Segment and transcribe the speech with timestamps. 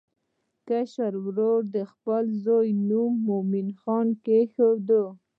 [0.67, 4.87] کشر ورور د خپل زوی نوم مومن خان کېښود.